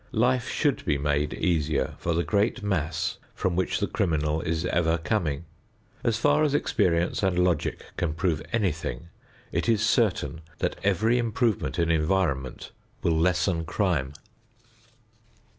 [0.17, 4.97] Life should be made easier for the great mass from which the criminal is ever
[4.97, 5.45] coming.
[6.03, 9.09] As far as experience and logic can prove anything,
[9.51, 12.71] it is certain that every improvement in environment
[13.03, 14.13] will lessen crime.